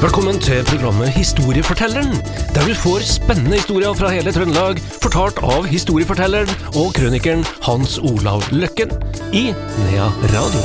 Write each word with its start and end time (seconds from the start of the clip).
Velkommen 0.00 0.38
til 0.40 0.62
programmet 0.64 1.10
Historiefortelleren, 1.12 2.14
der 2.54 2.62
du 2.64 2.72
får 2.72 3.02
spennende 3.04 3.58
historier 3.58 3.92
fra 3.92 4.08
hele 4.08 4.32
Trøndelag, 4.32 4.78
fortalt 5.02 5.36
av 5.44 5.66
historiefortelleren 5.68 6.48
og 6.72 6.94
krønikeren 6.96 7.42
Hans 7.66 7.98
Olav 8.00 8.46
Løkken 8.48 8.94
i 9.36 9.50
Nea 9.52 10.06
Radio. 10.32 10.62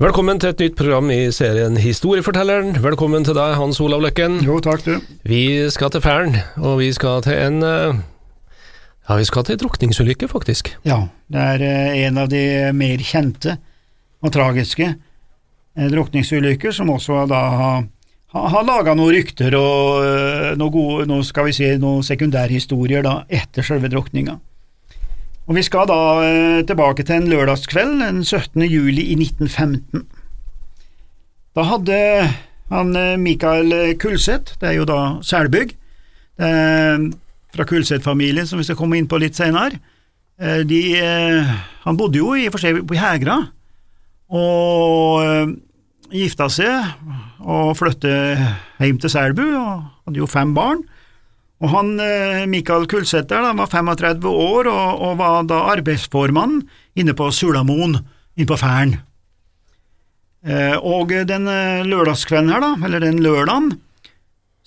Velkommen 0.00 0.40
til 0.40 0.54
et 0.54 0.64
nytt 0.64 0.78
program 0.80 1.12
i 1.12 1.26
serien 1.36 1.76
Historiefortelleren. 1.76 2.80
Velkommen 2.80 3.28
til 3.28 3.36
deg, 3.36 3.58
Hans 3.60 3.82
Olav 3.84 4.00
Løkken. 4.06 4.40
Jo, 4.40 4.56
takk 4.64 4.86
du. 4.88 4.94
Vi 5.28 5.68
skal 5.68 5.92
til 5.92 6.00
Færen, 6.00 6.40
og 6.56 6.78
vi 6.80 6.88
skal 6.96 7.20
til 7.28 7.36
en 7.44 7.60
eh, 7.60 8.00
Ja, 9.10 9.16
vi 9.18 9.24
skal 9.26 9.42
til 9.42 9.56
drukningsulykke, 9.58 10.28
faktisk. 10.30 10.68
Ja, 10.86 11.00
det 11.26 11.44
er 11.56 11.62
eh, 11.66 11.94
en 12.06 12.18
av 12.22 12.28
de 12.30 12.70
mer 12.78 13.00
kjente 13.02 13.56
og 14.22 14.30
tragiske 14.30 14.84
eh, 14.86 15.88
drukningsulykker 15.90 16.70
som 16.70 16.92
også 16.94 17.24
da 17.26 17.40
har, 17.58 17.80
har 18.30 18.66
laga 18.68 18.92
noen 18.94 19.10
rykter 19.16 19.56
og 19.58 20.04
noen, 20.60 20.70
gode, 20.70 21.08
noe, 21.10 21.24
skal 21.26 21.48
vi 21.48 21.56
si, 21.56 21.66
noen 21.82 22.06
sekundærhistorier 22.06 23.02
da 23.02 23.16
etter 23.26 23.66
selve 23.66 23.90
drukninga. 23.90 24.36
Og 25.50 25.58
Vi 25.58 25.64
skal 25.66 25.90
da 25.90 25.98
eh, 26.28 26.60
tilbake 26.70 27.02
til 27.02 27.16
en 27.16 27.26
lørdagskveld 27.32 27.96
den 28.04 28.20
17. 28.22 28.62
juli 28.70 29.08
i 29.10 29.16
1915. 29.18 30.04
Da 31.58 31.66
hadde 31.66 31.98
han 32.70 32.94
eh, 32.94 33.18
Mikael 33.18 33.74
Kulseth, 33.98 34.54
det 34.62 34.70
er 34.70 34.78
jo 34.78 34.86
da 34.86 35.00
Selbygg, 35.26 35.74
fra 37.54 37.66
Kulseth-familien 37.66 38.48
som 38.48 38.60
vi 38.60 38.66
skal 38.66 38.78
komme 38.78 38.98
inn 38.98 39.08
på 39.10 39.18
litt 39.20 39.38
senere, 39.38 39.80
eh, 40.40 40.62
de, 40.66 40.80
eh, 40.98 41.56
han 41.84 41.98
bodde 41.98 42.20
jo 42.20 42.34
i 42.36 42.46
og 42.48 42.54
for 42.54 42.62
seg 42.62 42.82
på 42.86 42.98
Hegra, 42.98 43.40
og 44.30 45.24
eh, 45.24 45.52
gifta 46.22 46.48
seg 46.50 47.40
og 47.40 47.74
flyttet 47.78 48.40
hjem 48.82 48.98
til 49.02 49.12
Selbu, 49.12 49.44
og 49.58 49.84
hadde 50.06 50.22
jo 50.22 50.30
fem 50.30 50.54
barn. 50.54 50.82
Og 51.60 51.68
han, 51.74 51.90
Mikael 52.48 52.86
Kulseth 52.88 53.28
der, 53.28 53.44
var 53.52 53.68
35 53.68 54.24
år 54.24 54.68
og, 54.70 55.02
og 55.04 55.18
var 55.20 55.42
da 55.44 55.58
arbeidsformann 55.74 56.62
inne 56.96 57.12
på 57.12 57.26
Sulamoen, 57.36 57.98
inne 58.32 58.48
på 58.48 58.56
Færen. 58.56 58.94
Og 60.80 61.12
den 61.28 61.44
lørdagskvelden 61.84 62.48
her, 62.48 62.64
da, 62.64 62.70
eller 62.88 63.04
den 63.04 63.20
lørdagen, 63.20 63.74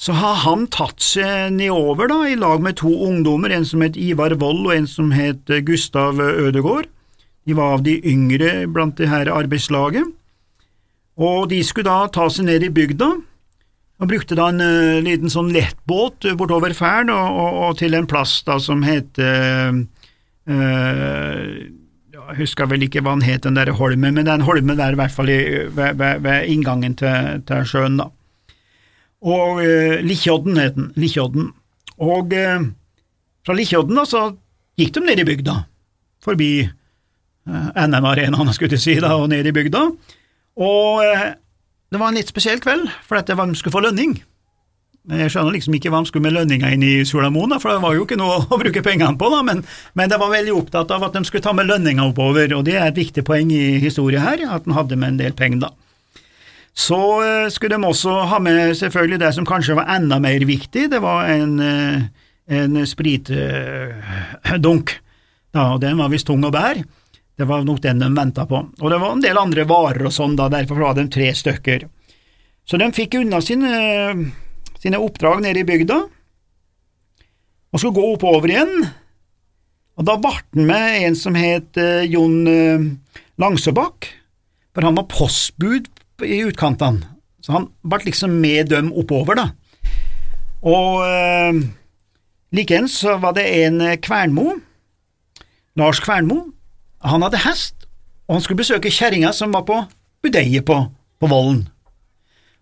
så 0.04 0.12
har 0.20 0.42
han 0.44 0.66
tatt 0.68 1.00
seg 1.00 1.54
nedover 1.56 2.10
da, 2.12 2.18
i 2.28 2.36
lag 2.36 2.64
med 2.64 2.76
to 2.82 2.92
ungdommer, 3.06 3.54
en 3.56 3.64
som 3.68 3.84
het 3.86 3.96
Ivar 3.96 4.36
Wold 4.42 4.66
og 4.66 4.74
en 4.76 4.88
som 4.90 5.14
het 5.16 5.48
eh, 5.48 5.64
Gustav 5.64 6.20
Ødegård. 6.20 6.90
De 7.48 7.56
var 7.56 7.78
av 7.78 7.86
de 7.86 7.96
yngre 8.08 8.66
blant 8.72 8.98
det 9.00 9.08
her 9.12 9.32
arbeidslaget, 9.32 10.10
og 11.20 11.48
de 11.52 11.60
skulle 11.64 11.92
da 11.92 12.10
ta 12.12 12.28
seg 12.32 12.50
ned 12.50 12.66
i 12.68 12.72
bygda, 12.74 13.10
og 14.02 14.10
brukte 14.10 14.36
da 14.36 14.50
en 14.52 14.60
uh, 14.64 15.00
liten 15.06 15.32
sånn 15.32 15.52
lettbåt 15.54 16.26
uh, 16.28 16.34
bortover 16.36 16.74
Færen 16.76 17.12
og, 17.14 17.38
og, 17.40 17.60
og, 17.68 17.76
til 17.80 17.96
en 17.96 18.08
plass 18.10 18.40
da 18.48 18.58
som 18.60 18.82
heter 18.84 19.78
uh, 20.50 21.44
Jeg 22.18 22.40
husker 22.42 22.68
vel 22.72 22.84
ikke 22.88 23.04
hva 23.06 23.14
den 23.16 23.28
het, 23.28 23.46
den 23.46 23.60
der 23.60 23.72
holmen, 23.78 24.18
men 24.18 24.28
den 24.28 24.44
holmen 24.44 24.80
der 24.82 24.98
i 24.98 25.00
hvert 25.00 25.16
fall 25.16 25.32
i, 25.32 25.40
ved, 25.70 25.96
ved, 26.02 26.26
ved, 26.26 26.50
inngangen 26.52 26.98
til, 27.00 27.46
til, 27.48 27.70
sjøen, 27.70 28.02
da. 28.02 28.10
Og 29.24 29.62
eh, 29.64 30.00
Likkjodden 30.04 30.60
het 30.60 30.76
den, 30.78 30.90
Likkjodden. 31.00 31.52
Og 32.04 32.34
fra 32.34 33.54
Likkjodden 33.56 34.00
da, 34.00 34.04
så 34.10 34.24
gikk 34.80 34.96
de 34.96 35.04
ned 35.06 35.22
i 35.22 35.28
bygda, 35.28 35.54
forbi 36.26 36.50
NM-arenaen, 37.46 38.50
skulle 38.56 38.76
jeg 38.76 38.82
si, 38.84 38.96
da, 39.04 39.14
og 39.20 39.30
ned 39.32 39.48
i 39.48 39.54
bygda. 39.56 39.84
Og 40.64 41.04
det 41.94 42.02
var 42.02 42.10
en 42.10 42.18
litt 42.18 42.32
spesiell 42.32 42.62
kveld, 42.64 42.88
for 43.06 43.20
dette 43.20 43.38
var 43.38 43.48
de 43.48 43.56
skulle 43.60 43.76
få 43.76 43.84
lønning. 43.86 44.16
Jeg 45.12 45.34
skjønner 45.34 45.52
liksom 45.52 45.74
ikke 45.76 45.90
hva 45.92 46.00
de 46.00 46.08
skulle 46.08 46.24
med 46.24 46.34
lønninga 46.38 46.70
inn 46.72 46.84
i 46.88 46.94
Solamona, 47.04 47.58
for 47.60 47.74
det 47.74 47.84
var 47.84 47.98
jo 47.98 48.06
ikke 48.06 48.18
noe 48.20 48.38
å 48.56 48.60
bruke 48.60 48.84
pengene 48.86 49.20
på, 49.20 49.28
da, 49.34 49.42
men, 49.44 49.60
men 50.00 50.12
de 50.12 50.20
var 50.22 50.32
veldig 50.32 50.54
opptatt 50.56 50.94
av 50.96 51.04
at 51.10 51.18
de 51.18 51.26
skulle 51.28 51.44
ta 51.44 51.52
med 51.56 51.68
lønninga 51.68 52.06
oppover, 52.08 52.56
og 52.56 52.64
det 52.70 52.78
er 52.80 52.88
et 52.88 53.02
viktig 53.02 53.26
poeng 53.28 53.52
i 53.52 53.82
historien 53.84 54.24
her, 54.24 54.46
at 54.56 54.64
de 54.64 54.78
hadde 54.78 54.98
med 54.98 55.14
en 55.14 55.20
del 55.20 55.36
penger, 55.36 55.66
da. 55.68 55.74
Så 56.74 56.98
uh, 57.22 57.46
skulle 57.54 57.78
de 57.78 57.86
også 57.86 58.10
ha 58.32 58.40
med 58.42 58.74
selvfølgelig 58.78 59.20
det 59.22 59.34
som 59.36 59.46
kanskje 59.46 59.76
var 59.78 59.92
enda 59.94 60.18
mer 60.22 60.46
viktig, 60.48 60.90
det 60.90 61.02
var 61.04 61.30
en, 61.30 61.60
uh, 61.62 62.02
en 62.50 62.88
spritdunk, 62.90 65.00
Ja, 65.54 65.76
og 65.76 65.82
den 65.84 66.00
var 66.02 66.10
visst 66.10 66.26
tung 66.26 66.42
å 66.42 66.50
bære. 66.50 66.82
Det 67.38 67.46
var 67.46 67.62
nok 67.66 67.82
den 67.82 68.00
de 68.02 68.08
venta 68.14 68.46
på, 68.50 68.58
og 68.58 68.90
det 68.90 68.98
var 69.02 69.12
en 69.14 69.22
del 69.22 69.38
andre 69.38 69.66
varer 69.70 70.06
og 70.10 70.14
sånn, 70.14 70.36
da, 70.38 70.50
derfor 70.50 70.82
var 70.82 70.98
de 70.98 71.06
tre 71.14 71.30
stykker. 71.34 71.86
Så 72.66 72.78
de 72.82 72.88
fikk 72.94 73.14
unna 73.20 73.42
sine, 73.42 73.70
sine 74.82 74.98
oppdrag 75.02 75.42
nede 75.46 75.62
i 75.62 75.68
bygda, 75.68 76.00
og 77.74 77.82
skulle 77.82 77.98
gå 77.98 78.12
oppover 78.16 78.54
igjen, 78.54 78.74
og 79.94 80.10
da 80.10 80.18
ble 80.22 80.34
han 80.34 80.70
med 80.70 81.06
en 81.06 81.16
som 81.18 81.38
het 81.38 81.78
uh, 81.78 82.02
Jon 82.06 82.46
Langsåbakk, 83.42 84.10
for 84.74 84.90
han 84.90 84.98
var 84.98 85.10
postbud 85.10 85.93
i 86.26 86.42
utkantene, 86.48 87.08
så 87.44 87.58
han 87.58 87.70
ble 87.84 88.04
liksom 88.08 88.36
med 88.42 88.72
dem 88.72 88.92
oppover, 88.96 89.40
da. 89.40 89.50
Og 90.64 91.04
eh, 91.04 91.60
likeens 92.56 92.96
var 93.20 93.36
det 93.36 93.46
en 93.66 93.82
Kvernmo, 94.04 94.56
Lars 95.80 96.00
Kvernmo, 96.04 96.46
han 97.04 97.26
hadde 97.26 97.44
hest, 97.44 97.88
og 98.28 98.38
han 98.38 98.44
skulle 98.46 98.62
besøke 98.62 98.92
kjerringa 98.94 99.34
som 99.36 99.52
var 99.56 99.66
på 99.68 99.82
budeiet 100.24 100.66
på, 100.66 100.78
på 101.20 101.30
Vollen. 101.32 101.66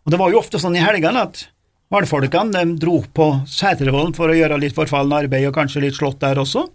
Og 0.02 0.14
Det 0.14 0.18
var 0.18 0.32
jo 0.34 0.40
ofte 0.42 0.60
sånn 0.62 0.78
i 0.80 0.82
helgene 0.82 1.28
at 1.28 1.44
valgfolkene 1.92 2.56
de 2.56 2.80
dro 2.82 3.02
på 3.14 3.28
Sætervollen 3.50 4.16
for 4.18 4.32
å 4.32 4.38
gjøre 4.38 4.60
litt 4.62 4.76
forfallende 4.78 5.26
arbeid 5.26 5.50
og 5.50 5.56
kanskje 5.58 5.84
litt 5.86 5.98
slått 6.00 6.22
der 6.24 6.40
også. 6.42 6.66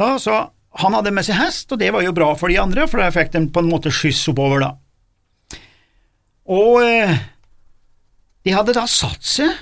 Da, 0.00 0.14
så 0.22 0.44
han 0.80 0.94
hadde 0.94 1.12
med 1.14 1.26
seg 1.26 1.40
hest, 1.40 1.72
og 1.72 1.80
det 1.80 1.90
var 1.94 2.04
jo 2.04 2.14
bra 2.14 2.30
for 2.38 2.52
de 2.52 2.60
andre, 2.62 2.86
for 2.88 3.02
da 3.02 3.10
fikk 3.14 3.32
de 3.34 3.42
på 3.50 3.64
en 3.64 3.70
måte 3.72 3.92
skyss 3.94 4.22
oppover, 4.30 4.62
da. 4.62 4.70
Og 6.50 6.82
eh, 6.82 7.16
de 8.46 8.54
hadde 8.54 8.74
da 8.76 8.86
satt 8.90 9.24
seg 9.26 9.54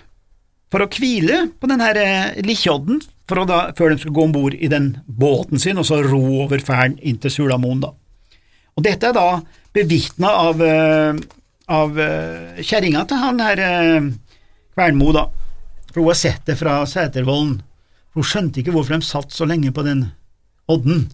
for 0.72 0.84
å 0.84 0.91
hvile 0.93 1.47
på 1.60 1.69
den 1.71 1.82
her 1.84 2.00
eh, 2.00 2.43
Likkjodden 2.44 3.03
før 3.28 3.44
de 3.44 3.99
skulle 4.00 4.15
gå 4.16 4.25
om 4.25 4.32
bord 4.32 4.54
i 4.56 4.71
den 4.72 4.94
båten 5.04 5.60
sin 5.60 5.81
og 5.81 5.84
så 5.84 6.00
ro 6.00 6.22
over 6.47 6.62
ferden 6.65 6.97
inn 7.04 7.19
til 7.21 7.34
Sulamoen. 7.34 7.82
Da. 7.84 7.93
Og 8.78 8.87
Dette 8.87 9.10
er 9.10 9.16
da 9.16 9.43
bevitna 9.77 10.31
av, 10.47 10.62
uh, 10.65 11.12
av 11.69 12.00
kjerringa 12.65 13.03
til 13.04 13.21
han 13.21 13.43
her 13.44 13.60
Kvernmo, 14.72 15.10
da. 15.12 15.27
For 15.91 16.00
hun 16.00 16.09
har 16.09 16.16
sett 16.22 16.48
det 16.48 16.56
fra 16.56 16.78
Sætervollen. 16.88 17.59
Hun 18.16 18.25
skjønte 18.25 18.62
ikke 18.62 18.72
hvorfor 18.72 18.97
de 18.97 19.04
satt 19.04 19.37
så 19.37 19.44
lenge 19.44 19.75
på 19.77 19.84
den 19.84 20.06
odden 20.72 21.04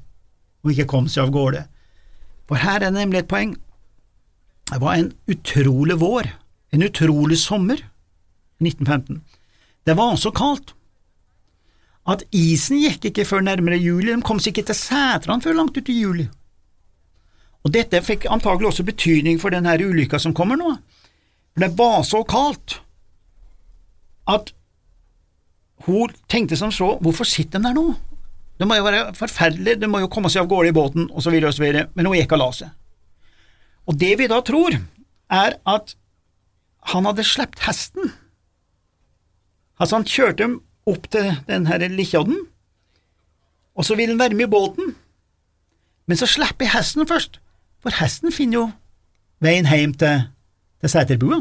og 0.64 0.72
ikke 0.72 0.88
kom 0.94 1.10
seg 1.10 1.26
av 1.26 1.34
gårde. 1.34 1.66
For 2.48 2.60
her 2.60 2.78
er 2.78 2.88
det 2.88 2.96
nemlig 2.96 3.24
et 3.24 3.30
poeng. 3.30 3.54
Det 4.70 4.80
var 4.80 4.94
en 4.94 5.12
utrolig 5.26 5.96
vår, 6.00 6.30
en 6.70 6.82
utrolig 6.82 7.38
sommer 7.38 7.82
i 8.60 8.68
1915. 8.68 9.20
Det 9.84 9.94
var 9.94 10.14
også 10.14 10.32
kaldt 10.34 10.72
at 12.08 12.24
isen 12.36 12.80
gikk 12.82 13.10
ikke 13.10 13.24
før 13.28 13.44
nærmere 13.44 13.80
juli, 13.80 14.12
de 14.12 14.24
kom 14.24 14.40
seg 14.40 14.52
ikke 14.52 14.68
til 14.70 14.76
Sætran 14.76 15.44
før 15.44 15.56
langt 15.56 15.76
ut 15.76 15.88
i 15.88 16.00
juli. 16.00 16.26
Og 17.64 17.72
Dette 17.72 18.02
fikk 18.04 18.26
antagelig 18.28 18.68
også 18.68 18.84
betydning 18.84 19.38
for 19.40 19.52
denne 19.54 19.76
ulykka 19.80 20.20
som 20.20 20.34
kommer 20.36 20.60
nå, 20.60 20.74
for 21.54 21.64
det 21.64 21.72
var 21.78 22.02
så 22.04 22.20
kaldt 22.28 22.80
at 24.28 24.52
hun 25.84 26.12
tenkte 26.28 26.56
som 26.56 26.72
så, 26.72 26.94
hvorfor 27.00 27.28
sitter 27.28 27.60
de 27.60 27.68
der 27.68 27.76
nå? 27.76 27.94
Det 28.60 28.68
må 28.68 28.76
jo 28.78 28.86
være 28.86 29.12
forferdelig, 29.16 29.78
de 29.80 29.88
må 29.90 30.00
jo 30.00 30.08
komme 30.12 30.30
seg 30.32 30.44
av 30.44 30.48
gårde 30.52 30.70
i 30.70 30.76
båten, 30.76 31.08
og 31.10 31.22
så 31.22 31.32
så 31.52 31.86
men 31.94 32.06
hun 32.06 32.16
gikk 32.16 32.32
og 32.32 32.38
la 32.38 32.50
seg. 32.52 32.68
Og 33.86 33.98
det 34.00 34.14
vi 34.18 34.28
da 34.30 34.40
tror, 34.44 34.76
er 35.30 35.56
at 35.68 35.94
han 36.92 37.08
hadde 37.08 37.24
sluppet 37.24 37.64
hesten. 37.66 38.12
Altså, 39.80 39.98
han 39.98 40.08
kjørte 40.08 40.42
dem 40.42 40.58
opp 40.88 41.08
til 41.12 41.32
den 41.48 41.66
her 41.66 41.82
Likkjodden, 41.88 42.44
og 43.74 43.84
så 43.84 43.96
vil 43.98 44.12
han 44.12 44.20
være 44.20 44.36
med 44.36 44.46
i 44.46 44.52
båten, 44.52 44.94
men 46.06 46.20
så 46.20 46.28
slipper 46.28 46.68
jeg 46.68 46.74
hesten 46.76 47.08
først, 47.08 47.40
for 47.82 47.96
hesten 47.98 48.32
finner 48.32 48.58
jo 48.58 48.66
veien 49.44 49.66
hjem 49.68 49.94
til, 50.00 50.26
til 50.80 50.92
seterbua. 50.92 51.40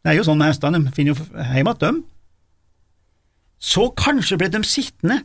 Det 0.00 0.12
er 0.12 0.16
jo 0.16 0.24
sånn 0.24 0.40
med 0.40 0.50
hestene, 0.50 0.80
de 0.80 0.94
finner 0.96 1.12
jo 1.12 1.44
hjem 1.52 1.70
igjen. 1.70 2.00
Så 3.60 3.90
kanskje 3.92 4.38
ble 4.40 4.48
de 4.52 4.62
sittende 4.64 5.20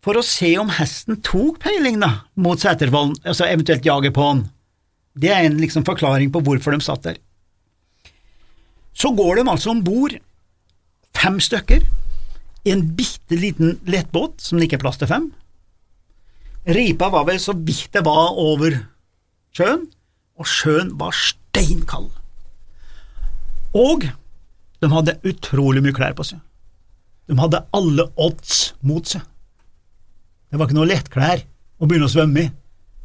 for 0.00 0.16
å 0.16 0.24
se 0.24 0.52
om 0.62 0.70
hesten 0.78 1.18
tok 1.26 1.58
peiling 1.62 1.98
da, 2.00 2.12
mot 2.38 2.62
Setervollen, 2.62 3.16
altså 3.26 3.50
eventuelt 3.50 3.84
jage 3.84 4.12
på 4.14 4.28
han. 4.28 4.44
Det 5.20 5.30
er 5.32 5.44
en 5.44 5.58
liksom 5.60 5.84
forklaring 5.84 6.32
på 6.32 6.42
hvorfor 6.44 6.74
de 6.74 6.80
satt 6.84 7.04
der. 7.04 7.18
Så 8.96 9.12
går 9.16 9.40
de 9.40 9.50
altså 9.50 9.72
om 9.74 9.82
bord, 9.84 10.16
fem 11.16 11.40
stykker, 11.40 11.84
i 12.64 12.72
en 12.74 12.84
bitte 12.96 13.36
liten 13.40 13.78
lettbåt 13.88 14.42
som 14.44 14.58
det 14.58 14.68
ikke 14.68 14.80
er 14.80 14.84
plass 14.84 15.00
til 15.00 15.08
fem. 15.08 15.30
Ripa 16.68 17.08
var 17.12 17.24
vel 17.28 17.40
så 17.40 17.54
vidt 17.56 17.92
det 17.94 18.04
var 18.04 18.36
over 18.36 18.76
sjøen, 19.56 19.86
og 20.36 20.48
sjøen 20.48 20.92
var 21.00 21.16
steinkald. 21.16 22.10
Og 23.76 24.04
de 24.80 24.90
hadde 24.92 25.18
utrolig 25.28 25.82
mye 25.84 25.96
klær 25.96 26.16
på 26.16 26.26
seg. 26.26 26.40
De 27.30 27.36
hadde 27.38 27.62
alle 27.76 28.08
odds 28.20 28.72
mot 28.84 29.06
seg. 29.06 29.22
Det 30.50 30.58
var 30.58 30.66
ikke 30.66 30.78
noe 30.80 30.90
lettklær 30.90 31.44
å 31.80 31.88
begynne 31.88 32.08
å 32.08 32.12
svømme 32.12 32.44
i. 32.44 32.50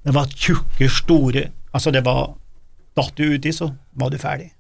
Det 0.06 0.14
var 0.16 0.32
tjukke, 0.34 0.90
store 0.92 1.48
Altså, 1.76 1.92
det 1.92 2.06
var 2.08 2.38
Datt 2.96 3.18
du 3.20 3.26
uti, 3.36 3.52
så 3.52 3.74
var 4.00 4.12
du 4.12 4.16
ferdig. 4.16 4.54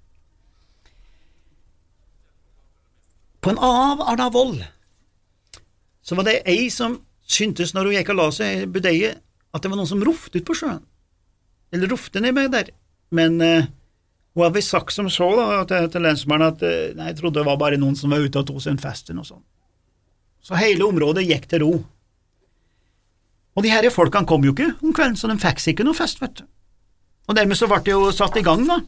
På 3.40 3.54
en 3.54 3.62
av 3.64 4.02
Arnavoll 4.04 4.58
så 6.04 6.18
var 6.18 6.28
det 6.28 6.42
ei 6.50 6.68
som 6.74 6.98
syntes 7.26 7.72
når 7.74 7.88
hun 7.88 7.96
gikk 7.96 8.12
og 8.12 8.20
la 8.20 8.26
seg 8.36 8.66
i 8.66 8.68
budeiet, 8.70 9.22
at 9.56 9.64
det 9.64 9.72
var 9.72 9.80
noen 9.80 9.90
som 9.90 10.04
rofte 10.04 10.42
ut 10.42 10.46
på 10.46 10.58
sjøen. 10.60 10.84
Eller 11.74 11.90
rofte 11.90 12.20
ned 12.22 12.36
med 12.36 12.52
der. 12.54 12.74
Men 13.16 13.40
uh, 13.40 13.70
hun 14.36 14.44
hadde 14.44 14.58
visst 14.58 14.74
sagt 14.76 14.94
som 14.94 15.08
så 15.10 15.30
da, 15.38 15.62
til, 15.70 15.88
til 15.94 16.04
lensmannen 16.04 16.52
at 16.52 16.66
uh, 16.66 16.92
nei, 16.98 17.08
jeg 17.14 17.20
trodde 17.22 17.40
det 17.40 17.48
var 17.48 17.62
bare 17.62 17.80
noen 17.80 17.96
som 17.98 18.12
var 18.12 18.26
ute 18.26 18.42
og 18.42 18.50
tok 18.50 18.60
seg 18.66 18.76
en 18.76 18.84
fest 18.84 19.08
eller 19.08 19.22
noe 19.22 19.30
sånt. 19.30 19.46
Så 20.46 20.60
hele 20.60 20.86
området 20.86 21.24
gikk 21.26 21.48
til 21.50 21.64
ro. 21.64 21.72
Og 23.56 23.64
de 23.64 23.72
herre 23.72 23.94
folkene 23.94 24.28
kom 24.30 24.44
jo 24.46 24.52
ikke 24.54 24.74
om 24.84 24.92
kvelden, 24.94 25.18
så 25.18 25.32
de 25.32 25.40
fikk 25.42 25.64
seg 25.64 25.78
ikke 25.78 25.88
noe 25.88 25.98
fest, 25.98 26.20
vet 26.22 26.42
du. 26.42 26.46
Og 27.26 27.36
dermed 27.38 27.58
så 27.58 27.68
ble 27.70 27.82
det 27.86 27.94
jo 27.94 28.12
satt 28.14 28.38
i 28.38 28.44
gang, 28.46 28.66
da, 28.70 28.80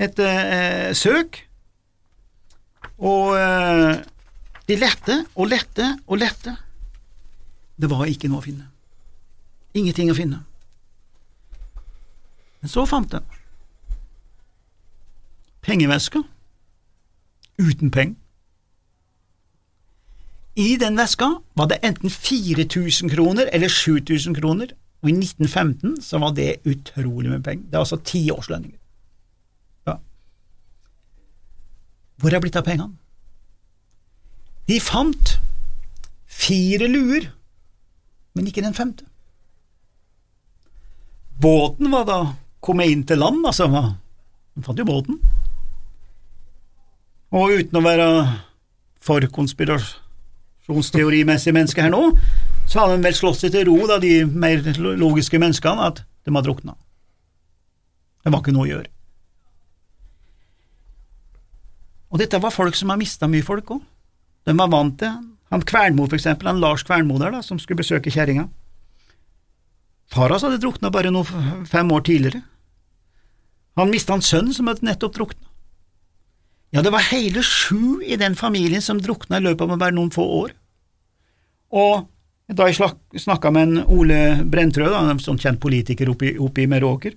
et 0.00 0.18
eh, 0.24 0.92
søk, 0.96 1.42
og 2.96 3.36
eh, 3.36 4.00
de 4.68 4.78
lette 4.80 5.18
og 5.34 5.50
lette 5.52 5.88
og 6.06 6.20
lette. 6.20 6.56
Det 7.76 7.90
var 7.92 8.08
ikke 8.08 8.30
noe 8.32 8.40
å 8.40 8.46
finne. 8.46 8.70
Ingenting 9.76 10.10
å 10.10 10.16
finne. 10.16 10.40
Men 12.62 12.72
så 12.72 12.86
fant 12.88 13.12
de 13.12 13.20
pengeveska 15.66 16.22
uten 17.58 17.90
penger. 17.90 18.16
I 20.56 20.76
den 20.80 20.96
veska 20.96 21.34
var 21.54 21.68
det 21.68 21.82
enten 21.84 22.10
4000 22.10 23.10
kroner 23.12 23.50
eller 23.52 23.68
7000 23.68 24.34
kroner, 24.38 24.70
og 25.02 25.10
i 25.10 25.12
1915 25.12 26.00
så 26.02 26.18
var 26.22 26.32
det 26.36 26.60
utrolig 26.64 27.30
med 27.30 27.44
penger. 27.44 27.64
Det 27.64 27.76
var 27.76 27.84
altså 27.84 28.00
tiårslønninger. 28.10 28.78
Ja. 29.86 29.96
Hvor 32.16 32.30
er 32.30 32.38
det 32.38 32.44
blitt 32.46 32.56
av 32.56 32.64
pengene? 32.66 32.96
De 34.66 34.80
fant 34.82 35.36
fire 36.26 36.88
luer, 36.90 37.28
men 38.34 38.46
ikke 38.48 38.64
den 38.64 38.74
femte. 38.74 39.04
Båten 41.40 41.90
var 41.92 42.04
da 42.08 42.34
kommet 42.64 42.90
inn 42.90 43.04
til 43.06 43.18
land, 43.20 43.46
altså. 43.46 43.68
De 44.56 44.62
fant 44.64 44.78
jo 44.80 44.84
båten. 44.88 45.20
Og 47.36 47.50
uten 47.60 47.78
å 47.78 47.84
være 47.84 48.06
for 49.02 49.20
konspirasjonsteorimessig 49.36 51.54
menneske 51.54 51.82
her 51.84 51.90
nå, 51.92 52.02
så 52.76 52.84
hadde 52.84 52.98
de 52.98 53.06
vel 53.08 53.16
slått 53.16 53.40
seg 53.40 53.54
til 53.54 53.64
ro, 53.70 53.76
da, 53.88 53.96
de 54.02 54.26
mer 54.28 54.60
logiske 55.00 55.38
menneskene, 55.40 55.86
at 55.88 56.02
de 56.04 56.34
har 56.34 56.44
drukna. 56.44 56.74
Det 58.20 58.32
var 58.34 58.42
ikke 58.42 58.52
noe 58.52 58.66
å 58.66 58.68
gjøre. 58.68 58.90
Og 62.12 62.20
dette 62.20 62.40
var 62.42 62.52
folk 62.52 62.76
som 62.76 62.92
har 62.92 63.00
mista 63.00 63.28
mye 63.30 63.44
folk 63.46 63.70
òg. 63.78 63.80
De 64.46 64.54
var 64.58 64.68
vant 64.70 64.98
til 65.00 65.14
han 65.54 65.62
Kvernmo, 65.62 66.04
for 66.08 66.18
eksempel, 66.18 66.50
han 66.50 66.60
Lars 66.60 66.84
Kvernmo 66.84 67.16
der, 67.22 67.32
da, 67.32 67.40
som 67.42 67.58
skulle 67.62 67.80
besøke 67.80 68.12
kjerringa. 68.12 68.48
Far 70.12 70.34
hans 70.34 70.44
hadde 70.44 70.60
drukna 70.60 70.90
bare 70.92 71.12
noe 71.14 71.64
fem 71.70 71.90
år 71.94 72.04
tidligere. 72.06 72.42
Han 73.80 73.92
mista 73.92 74.16
en 74.16 74.24
sønn 74.24 74.52
som 74.52 74.68
hadde 74.68 74.84
nettopp 74.86 75.14
drukna. 75.16 75.48
Ja, 76.74 76.82
det 76.82 76.92
var 76.92 77.08
hele 77.08 77.40
sju 77.46 78.02
i 78.04 78.18
den 78.20 78.36
familien 78.36 78.84
som 78.84 79.00
drukna 79.00 79.38
i 79.38 79.46
løpet 79.46 79.64
av 79.64 79.78
bare 79.80 79.96
noen 79.96 80.12
få 80.12 80.26
år. 80.42 80.52
Og 81.72 82.04
da 82.46 82.66
jeg 82.70 82.78
snakka 83.18 83.50
med 83.50 83.62
en 83.62 83.86
Ole 83.90 84.18
Brentrød, 84.46 84.92
en 84.94 85.18
sånn 85.22 85.40
kjent 85.42 85.58
politiker 85.62 86.10
oppe 86.12 86.62
i 86.62 86.68
Meråker, 86.70 87.16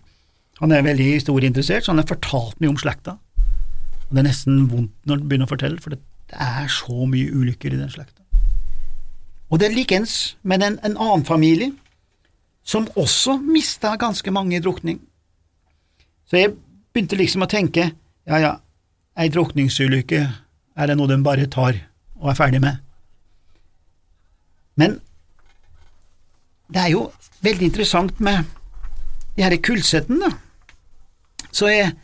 han 0.60 0.74
er 0.76 0.84
veldig 0.84 1.06
historieinteressert, 1.14 1.86
så 1.86 1.94
han 1.94 2.02
har 2.02 2.10
fortalt 2.10 2.58
mye 2.60 2.74
om 2.74 2.80
slekta. 2.80 3.16
Og 4.10 4.16
Det 4.16 4.24
er 4.24 4.28
nesten 4.28 4.64
vondt 4.72 4.96
når 5.06 5.20
han 5.20 5.28
begynner 5.30 5.48
å 5.48 5.52
fortelle, 5.54 5.82
for 5.84 5.94
det 5.94 6.02
er 6.34 6.68
så 6.74 7.06
mye 7.06 7.30
ulykker 7.30 7.76
i 7.76 7.80
den 7.80 7.92
slekta. 7.94 8.24
Og 9.50 9.62
det 9.62 9.70
er 9.70 9.78
likeens 9.78 10.16
med 10.42 10.64
en, 10.66 10.80
en 10.86 10.98
annen 10.98 11.26
familie 11.26 11.72
som 12.66 12.90
også 13.00 13.38
mista 13.42 13.96
ganske 13.98 14.32
mange 14.34 14.58
i 14.58 14.62
drukning. 14.62 15.00
Så 16.30 16.38
jeg 16.38 16.56
begynte 16.94 17.18
liksom 17.18 17.46
å 17.46 17.50
tenke, 17.50 17.92
ja 18.30 18.42
ja, 18.42 18.52
ei 19.18 19.30
drukningsulykke 19.34 20.20
er 20.80 20.90
det 20.90 20.98
noe 20.98 21.10
de 21.10 21.18
bare 21.26 21.48
tar 21.50 21.80
og 22.20 22.30
er 22.30 22.38
ferdig 22.38 22.62
med. 22.62 22.82
Men 24.80 25.00
det 26.70 26.84
er 26.84 26.94
jo 26.94 27.08
veldig 27.46 27.70
interessant 27.70 28.20
med 28.24 28.46
de 29.38 29.46
her 29.46 29.56
kullsettene, 29.64 30.30
da. 30.30 30.36
Så 31.50 31.70
jeg 31.72 31.96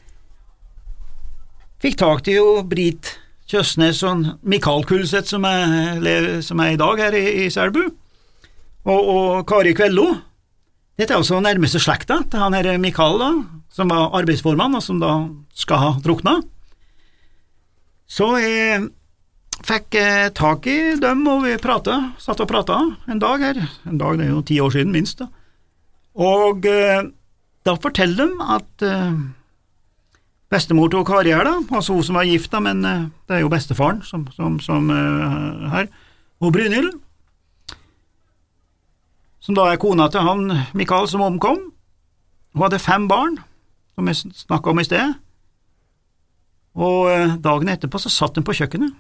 fikk 1.84 2.00
tak 2.02 2.24
til 2.26 2.40
jo 2.40 2.48
Brit 2.66 3.12
Kjøsnes 3.46 4.00
og 4.08 4.24
Mikael 4.42 4.86
Kulseth, 4.90 5.30
som 5.30 5.46
som 6.42 6.64
er 6.64 6.72
i 6.74 6.80
dag 6.82 7.02
her 7.04 7.14
i, 7.14 7.26
i 7.46 7.50
Selbu, 7.54 7.84
og, 8.86 9.02
og, 9.02 9.46
Kari 9.48 9.76
Kvello. 9.78 10.08
Dette 10.98 11.14
er 11.14 11.22
også 11.22 11.42
nærmeste 11.44 11.80
slekta 11.84 12.24
til 12.32 12.42
han 12.42 12.56
her 12.58 12.78
Mikael, 12.82 13.20
da, 13.22 13.32
som 13.70 13.92
var 13.92 14.16
arbeidsformann, 14.18 14.78
og 14.80 14.82
som 14.84 15.02
da 15.02 15.14
skal 15.54 15.82
ha 15.82 15.92
drukna. 16.02 16.40
Så 18.08 18.32
jeg 18.42 18.88
fikk 19.66 19.98
eh, 20.00 20.28
tak 20.36 20.68
i 20.70 20.96
dem, 21.02 21.24
og 21.30 21.46
vi 21.46 21.56
prata, 21.62 21.98
satt 22.22 22.42
og 22.44 22.50
prata 22.50 22.80
en 23.10 23.22
dag 23.22 23.44
her, 23.44 23.62
en 23.90 24.00
dag 24.02 24.20
det 24.20 24.28
er 24.28 24.34
jo 24.34 24.44
ti 24.46 24.60
år 24.62 24.76
siden 24.76 24.94
minst, 24.94 25.22
da. 25.22 25.30
og 26.22 26.68
eh, 26.70 27.08
da 27.66 27.76
forteller 27.82 28.30
de 28.30 28.52
at 28.60 28.86
eh, 28.86 29.18
Bestemor 30.46 30.92
til 30.94 31.02
da, 31.02 31.56
altså 31.74 31.96
hun 31.96 32.04
som 32.06 32.16
var 32.16 32.28
gifta, 32.30 32.60
men 32.62 32.86
uh, 32.86 33.08
det 33.28 33.34
er 33.34 33.40
jo 33.42 33.50
bestefaren 33.50 34.04
som, 34.06 34.28
som, 34.32 34.60
som 34.62 34.92
her, 35.74 35.88
og 36.40 36.54
Brynhild, 36.54 36.92
som 39.42 39.58
da 39.58 39.66
er 39.72 39.82
kona 39.82 40.06
til 40.08 40.22
han 40.22 40.46
Mikael 40.78 41.10
som 41.10 41.26
omkom. 41.26 41.58
Hun 42.54 42.62
hadde 42.62 42.80
fem 42.80 43.10
barn, 43.10 43.40
som 43.98 44.06
vi 44.06 44.14
snakka 44.14 44.70
om 44.70 44.80
i 44.80 44.86
sted, 44.86 45.18
og 46.78 47.42
dagen 47.42 47.74
etterpå 47.74 48.00
så 48.00 48.14
satt 48.14 48.38
hun 48.38 48.46
på 48.46 48.56
kjøkkenet. 48.62 48.94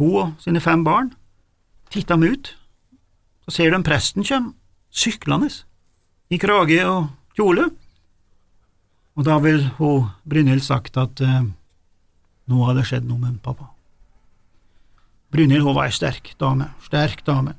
Hun 0.00 0.16
og 0.16 0.40
sine 0.40 0.62
fem 0.64 0.82
barn 0.84 1.12
titta 1.92 2.16
dem 2.16 2.32
ut, 2.32 2.54
så 3.44 3.52
ser 3.52 3.74
de 3.74 3.82
presten 3.84 4.24
kjem 4.24 4.54
syklende 4.90 5.50
i 6.30 6.38
krage 6.40 6.80
og 6.88 7.10
kjole 7.36 7.68
og 9.20 9.26
da 9.26 9.36
vil 9.44 9.66
hun 9.76 10.08
Brynhild 10.28 10.62
sagt 10.64 10.96
at 11.00 11.20
eh, 11.20 11.42
nå 12.48 12.62
hadde 12.64 12.86
skjedd 12.88 13.04
noe 13.04 13.20
med 13.20 13.40
pappa. 13.44 13.68
Brynhild 15.30 15.66
hun 15.66 15.76
var 15.76 15.90
ei 15.90 15.94
sterk 15.94 16.32
dame, 16.40 16.70
sterk 16.86 17.20
dame, 17.26 17.52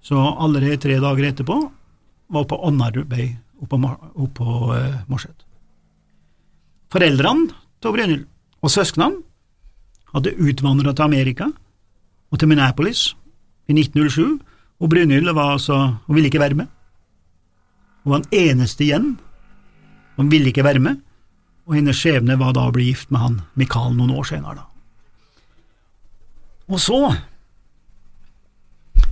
så 0.00 0.16
allerede 0.16 0.80
tre 0.80 0.96
dager 1.02 1.28
etterpå 1.28 1.58
var 1.60 2.46
hun 2.46 2.50
på 2.50 2.60
Ånarbeid 2.70 3.36
oppå, 3.60 3.80
oppå 4.24 4.56
eh, 4.78 5.02
Morset. 5.10 5.46
Foreldrene 6.90 7.52
til 7.82 7.94
Brynhild 7.98 8.24
og 8.64 8.72
søsknene 8.72 9.20
hadde 10.14 10.36
utvandret 10.38 10.96
til 10.96 11.06
Amerika 11.06 11.50
og 12.30 12.38
til 12.38 12.50
Minneapolis 12.50 13.10
i 13.70 13.74
1907, 13.76 14.40
og 14.80 14.90
Brynhild 14.90 15.32
var 15.34 15.56
altså, 15.56 15.96
hun 16.06 16.16
ville 16.16 16.30
ikke 16.30 16.40
være 16.40 16.58
med. 16.62 16.70
Hun 18.04 18.14
var 18.14 18.22
den 18.24 18.38
eneste 18.50 18.84
igjen 18.86 19.18
han 20.20 20.28
ville 20.28 20.50
ikke 20.52 20.66
være 20.66 20.82
med, 20.84 20.98
og 21.64 21.78
hennes 21.78 21.96
skjebne 21.96 22.36
var 22.40 22.52
da 22.52 22.66
å 22.68 22.72
bli 22.74 22.90
gift 22.90 23.08
med 23.14 23.22
han 23.22 23.36
Mikael 23.56 23.94
noen 23.96 24.12
år 24.20 24.26
senere. 24.28 24.60
Da. 24.60 24.66
Og 26.70 26.80
så 26.82 27.00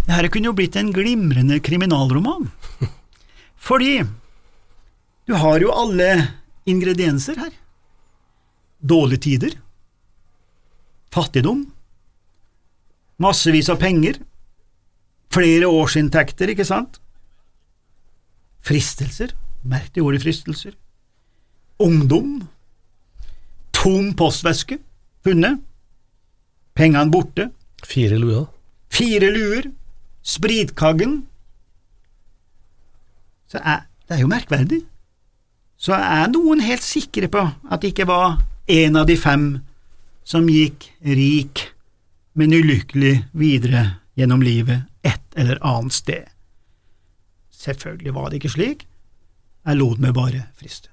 Det 0.08 0.16
her 0.16 0.28
kunne 0.32 0.48
jo 0.48 0.56
blitt 0.56 0.76
en 0.80 0.88
glimrende 0.92 1.58
kriminalroman, 1.60 2.46
fordi 3.68 4.02
du 5.28 5.34
har 5.36 5.60
jo 5.60 5.72
alle 5.76 6.08
ingredienser 6.64 7.36
her. 7.36 7.50
Dårlige 8.80 9.20
tider, 9.26 9.56
fattigdom, 11.14 11.66
massevis 13.22 13.68
av 13.72 13.80
penger, 13.80 14.20
flere 15.32 15.68
årsinntekter, 15.70 16.52
ikke 16.52 16.66
sant? 16.68 17.00
Fristelser, 18.64 19.32
merk 19.68 19.92
det 19.94 20.02
ordet 20.04 20.22
fristelser. 20.24 20.74
Ungdom, 21.82 22.42
tom 23.72 24.12
postveske 24.18 24.80
funnet, 25.24 25.60
pengene 26.78 27.10
borte, 27.12 27.50
Fire 27.86 28.18
luer. 28.18 28.46
fire 28.90 29.30
luer, 29.30 29.68
spritkaggen. 30.22 31.26
Så 33.48 33.58
er, 33.62 33.84
Det 34.08 34.16
er 34.16 34.20
jo 34.20 34.26
merkverdig. 34.26 34.80
Så 35.76 35.92
er 35.94 36.26
noen 36.32 36.60
helt 36.64 36.82
sikre 36.82 37.28
på 37.28 37.42
at 37.70 37.82
det 37.82 37.92
ikke 37.92 38.06
var 38.08 38.40
en 38.66 38.96
av 38.96 39.06
de 39.06 39.16
fem 39.16 39.60
som 40.28 40.48
gikk 40.52 40.90
rik, 41.00 41.62
men 42.36 42.52
ulykkelig 42.52 43.14
videre 43.32 43.84
gjennom 44.18 44.42
livet 44.44 44.84
et 45.06 45.24
eller 45.40 45.56
annet 45.64 45.96
sted. 45.96 46.28
Selvfølgelig 47.48 48.14
var 48.14 48.28
det 48.28 48.42
ikke 48.42 48.52
slik, 48.52 48.84
jeg 49.64 49.80
lot 49.80 50.00
meg 50.02 50.12
bare 50.16 50.44
friste. 50.58 50.92